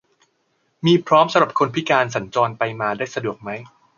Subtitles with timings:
[0.85, 3.49] มีพร้อมสำหรับคนพิการสัญจรไปมาได้สะดวกไหม